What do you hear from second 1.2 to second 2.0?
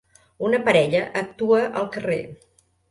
actua al